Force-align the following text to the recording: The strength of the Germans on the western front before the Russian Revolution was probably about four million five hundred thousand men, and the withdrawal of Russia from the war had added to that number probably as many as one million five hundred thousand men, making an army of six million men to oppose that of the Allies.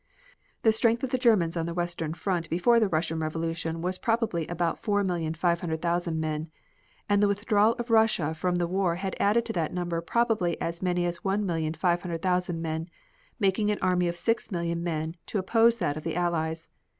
The 0.63 0.71
strength 0.73 1.03
of 1.03 1.11
the 1.11 1.19
Germans 1.19 1.55
on 1.55 1.67
the 1.67 1.75
western 1.75 2.15
front 2.15 2.49
before 2.49 2.79
the 2.79 2.89
Russian 2.89 3.19
Revolution 3.19 3.83
was 3.83 3.99
probably 3.99 4.47
about 4.47 4.79
four 4.79 5.03
million 5.03 5.35
five 5.35 5.61
hundred 5.61 5.79
thousand 5.79 6.19
men, 6.19 6.49
and 7.07 7.21
the 7.21 7.27
withdrawal 7.27 7.73
of 7.73 7.91
Russia 7.91 8.33
from 8.33 8.55
the 8.55 8.65
war 8.65 8.95
had 8.95 9.15
added 9.19 9.45
to 9.45 9.53
that 9.53 9.71
number 9.71 10.01
probably 10.01 10.59
as 10.59 10.81
many 10.81 11.05
as 11.05 11.23
one 11.23 11.45
million 11.45 11.75
five 11.75 12.01
hundred 12.01 12.23
thousand 12.23 12.63
men, 12.63 12.89
making 13.39 13.69
an 13.69 13.77
army 13.79 14.07
of 14.07 14.17
six 14.17 14.49
million 14.51 14.81
men 14.83 15.17
to 15.27 15.37
oppose 15.37 15.77
that 15.77 15.95
of 15.97 16.03
the 16.03 16.15
Allies. 16.15 16.67